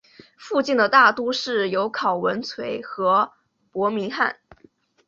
[0.35, 3.33] 附近的大都市有考文垂和
[3.71, 4.37] 伯明翰。